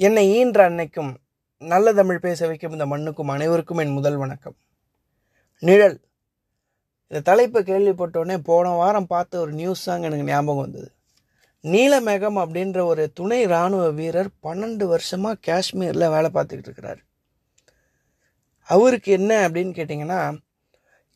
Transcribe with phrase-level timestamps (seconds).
[0.00, 1.10] என்னை ஈன்ற அன்னைக்கும்
[1.62, 4.54] நல்ல தமிழ் பேச வைக்கும் இந்த மண்ணுக்கும் அனைவருக்கும் என் முதல் வணக்கம்.
[5.58, 5.96] நிழல்
[7.10, 10.88] இந்த தலைப்பை கேள்விப்பட்டோடனே போன வாரம் பார்த்த ஒரு நியூஸ் தாங்க எனக்கு ஞாபகம் வந்தது.
[11.64, 17.00] நீலமேகம் அப்படின்ற ஒரு துணை இராணுவ வீரர் பன்னெண்டு வருஷமாக காஷ்மீரில் வேலை பார்த்துக்கிட்டு இருக்கிறார்.
[18.68, 20.22] அவருக்கு என்ன அப்படின்னு கேட்டிங்கன்னா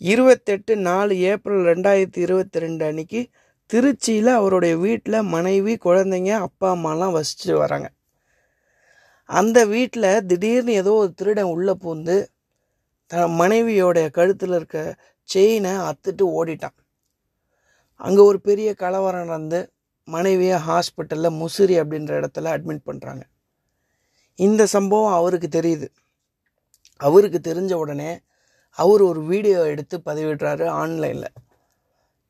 [0.00, 3.22] இருபத்தெட்டு நாலு ஏப்ரல் ரெண்டாயிரத்தி இருபத்தி ரெண்டு அன்னைக்கு
[3.70, 7.88] திருச்சியில் அவருடைய வீட்டில் மனைவி குழந்தைங்க அப்பா அம்மாலாம் வசிச்சு வராங்க.
[9.28, 12.16] அந்த வீட்டில் திடீர்னு ஏதோ ஒரு திருடன் உள்ளே பூந்து
[13.10, 14.78] தன் மனைவியோடைய கழுத்தில் இருக்க
[15.28, 16.76] செயினை அத்துட்டு ஓடிட்டான்.
[18.00, 19.60] அங்கே ஒரு பெரிய கலவரம் நடந்து
[20.08, 23.22] மனைவியை ஹாஸ்பிட்டலில் முசிறி அப்படின்ற இடத்துல அட்மிட் பண்ணுறாங்க
[24.38, 25.88] இந்த சம்பவம் அவருக்கு தெரியுது.
[27.00, 28.10] அவருக்கு தெரிஞ்ச உடனே
[28.78, 31.30] அவர் ஒரு வீடியோ எடுத்து பதிவிடுறாரு ஆன்லைனில்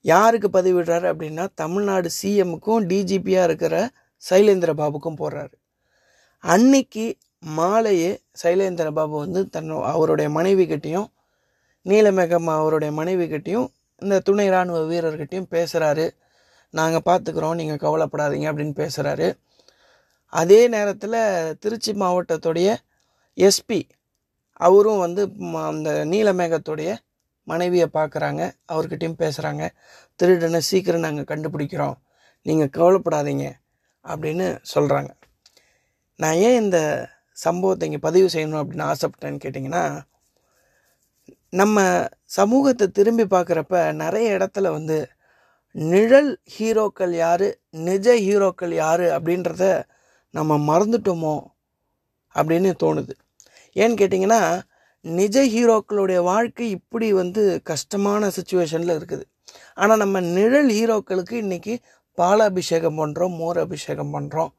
[0.04, 3.76] யாருக்கு பதிவிடுறாரு அப்படின்னா தமிழ்நாடு சிஎம்முக்கும் டிஜிபியாக இருக்கிற
[4.22, 5.54] சைலேந்திர பாபுக்கும் போடுறாரு
[6.44, 11.08] அன்னைக்கு மாலையே சைலேந்திர பாபு வந்து தன்னோ அவருடைய மனைவி கிட்டேயும்
[11.84, 16.10] நீலமேகம் அவருடைய மனைவி கிட்டேயும் இந்த துணை இராணுவ வீரர்கிட்டையும் பேசுகிறாரு
[16.70, 19.36] நாங்கள் பார்த்துக்குறோம் நீங்கள் கவலைப்படாதீங்க அப்படின்னு பேசுகிறாரு
[20.28, 22.76] அதே நேரத்தில் திருச்சி மாவட்டத்துடைய
[23.38, 23.88] எஸ்பி
[24.52, 25.22] அவரும் வந்து
[25.56, 26.96] அந்த நீலமேகத்துடைய
[27.44, 29.68] மனைவியை பார்க்குறாங்க அவர்கிட்டையும் பேசுகிறாங்க
[30.16, 31.96] திருடனை சீக்கிரம் நாங்கள் கண்டுபிடிக்கிறோம்.
[32.42, 33.46] நீங்கள் கவலைப்படாதீங்க
[34.04, 35.10] அப்படின்னு சொல்கிறாங்க
[36.22, 36.78] நான் ஏன் இந்த
[37.38, 39.84] சம்பவத்தை இங்கே பதிவு செய்யணும் அப்படின்னு ஆசைப்பட்டேன்னு கேட்டிங்கன்னா
[41.60, 41.84] நம்ம
[42.38, 44.96] சமூகத்தை திரும்பி பார்க்குறப்ப நிறைய இடத்துல வந்து
[45.74, 47.46] நிழல் ஹீரோக்கள் யார்
[47.88, 49.64] நிஜ ஹீரோக்கள் யார் அப்படின்றத
[50.34, 51.36] நம்ம மறந்துட்டோமோ
[52.34, 53.12] அப்படின்னு தோணுது.
[53.76, 54.40] ஏன்னு கேட்டிங்கன்னா
[55.04, 59.24] நிஜ ஹீரோக்களுடைய வாழ்க்கை இப்படி வந்து கஷ்டமான சுச்சுவேஷனில் இருக்குது.
[59.74, 61.74] ஆனால் நம்ம நிழல் ஹீரோக்களுக்கு இன்றைக்கி
[62.18, 64.52] பாலாபிஷேகம் பண்ணுறோம் மோர் அபிஷேகம் பண்ணுறோம்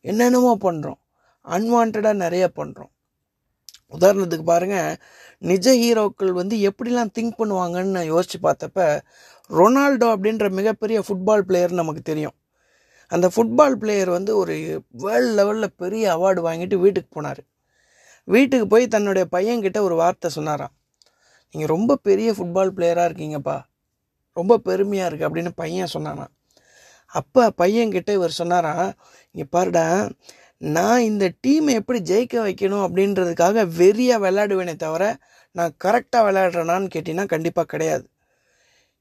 [0.00, 1.00] என்னென்னமோ பண்ணுறோம்
[1.46, 2.92] அன்வான்டாக நிறைய பண்ணுறோம்
[3.96, 4.96] உதாரணத்துக்கு பாருங்கள்
[5.38, 9.00] நிஜ ஹீரோக்கள் வந்து எப்படிலாம் திங்க் பண்ணுவாங்கன்னு நான் யோசித்து பார்த்தப்ப
[9.50, 12.34] ரொனால்டோ அப்படின்ற மிகப்பெரிய ஃபுட்பால் பிளேயர் நமக்கு தெரியும்.
[13.08, 14.54] அந்த ஃபுட்பால் பிளேயர் வந்து ஒரு
[15.04, 17.42] வேர்ல்டு லெவலில் பெரிய அவார்டு வாங்கிட்டு வீட்டுக்கு போனார்.
[18.24, 20.74] வீட்டுக்கு போய் தன்னுடைய பையன்கிட்ட ஒரு வார்த்தை சொன்னாராம்.
[21.54, 23.58] நீங்கள் ரொம்ப பெரிய ஃபுட்பால் பிளேயராக இருக்கீங்கப்பா.
[24.36, 26.26] ரொம்ப பெருமையாக இருக்குது அப்படின்னு பையன் சொன்னானா
[27.14, 28.88] அப்போ பையன்கிட்ட இவர் சொன்னாராம்
[29.34, 29.86] இங்கே பாருடா
[30.60, 35.16] நான் இந்த டீமை எப்படி ஜெயிக்க வைக்கணும் அப்படின்றதுக்காக வெறியாக விளையாடுவேனே தவிர
[35.52, 38.04] நான் கரெக்டாக விளையாடுறேனான்னு கேட்டிங்கன்னா கண்டிப்பாக கிடையாது.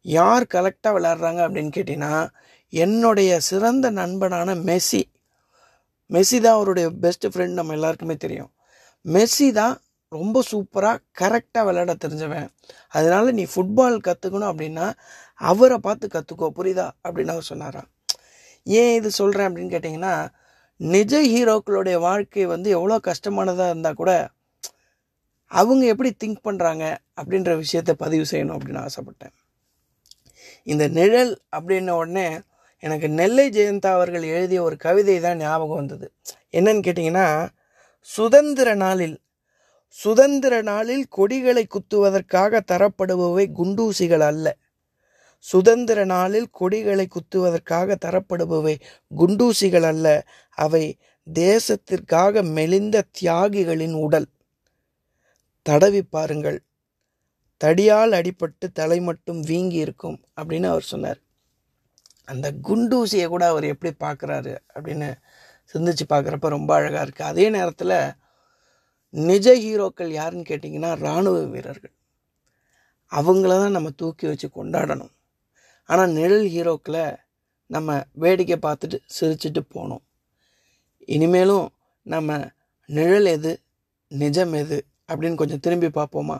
[0.02, 2.14] யார் கரெக்டாக விளையாடுறாங்க அப்படின்னு கேட்டிங்கன்னா
[2.74, 5.02] என்னுடைய சிறந்த நண்பனான மெஸ்ஸி.
[6.10, 8.52] மெஸ்ஸி தான் அவருடைய பெஸ்ட் ஃப்ரெண்ட் நம்ம எல்லாருக்குமே தெரியும்.
[9.06, 9.76] மெஸ்ஸி தான்
[10.12, 12.48] ரொம்ப சூப்பராக கரெக்டாக விளையாட தெரிஞ்சவன்.
[12.88, 14.88] அதனால நீ ஃபுட்பால் கற்றுக்கணும் அப்படின்னா
[15.42, 16.88] அவரை பார்த்து கற்றுக்கோ புரியுதா?
[17.04, 17.90] அப்படின்னு அவர் சொன்னாரான்
[18.80, 20.16] ஏன் இது சொல்கிறேன் அப்படின்னு கேட்டிங்கன்னா
[20.80, 24.32] நிஜ ஹீரோக்களுடைய வாழ்க்கை வந்து எவ்வளோ கஷ்டமானதாக இருந்தால் கூட
[25.52, 26.86] அவங்க எப்படி திங்க் பண்ணுறாங்க
[27.20, 29.36] அப்படின்ற விஷயத்தை பதிவு செய்யணும் அப்படின்னு ஆசைப்பட்டேன்.
[30.64, 32.28] இந்த நிழல் அப்படின்ன உடனே
[32.84, 36.08] எனக்கு நெல்லை ஜெயந்தா அவர்கள் எழுதிய ஒரு கவிதை தான் ஞாபகம் வந்தது.
[36.52, 37.28] என்னன்னு கேட்டிங்கன்னா
[38.02, 39.18] சுதந்திர நாளில்
[39.98, 44.48] சுதந்திர நாளில் கொடிகளை குத்துவதற்காக தரப்படுபவை குண்டூசிகள் அல்ல.
[45.40, 48.76] சுதந்திர நாளில் கொடிகளை குத்துவதற்காக தரப்படுபவை
[49.18, 50.26] குண்டூசிகள் அல்ல
[50.58, 51.00] அவை
[51.34, 54.28] தேசத்திற்காக மெலிந்த தியாகிகளின் உடல்.
[55.62, 56.60] தடவி பாருங்கள்.
[57.64, 61.20] தடியால் அடிபட்டு தலை மட்டும் வீங்கி இருக்கும் அப்படின்னு அவர் சொன்னார்.
[62.26, 65.10] அந்த குண்டூசியை கூட அவர் எப்படி பார்க்குறாரு அப்படின்னு
[65.74, 67.98] சிந்திச்சு பார்க்குறப்ப ரொம்ப அழகாக இருக்குது அதே நேரத்தில்
[69.10, 71.94] நிஜ ஹீரோக்கள் யாருன்னு கேட்டிங்கன்னா இராணுவ வீரர்கள்.
[73.12, 75.14] அவங்கள தான் நம்ம தூக்கி வச்சு கொண்டாடணும்.
[75.90, 77.06] ஆனால் நிழல் ஹீரோக்களை
[77.70, 80.04] நம்ம வேடிக்கை பார்த்துட்டு சிரிச்சிட்டு போனோம்.
[81.06, 81.68] இனிமேலும்
[82.06, 82.50] நம்ம
[82.90, 83.52] நிழல் எது
[84.08, 86.38] நிஜம் எது அப்படின்னு கொஞ்சம் திரும்பி பார்ப்போமா?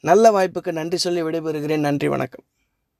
[0.00, 1.86] நல்ல வாய்ப்புக்கு நன்றி சொல்லி விடைபெறுகிறேன்.
[1.88, 2.44] நன்றி வணக்கம்.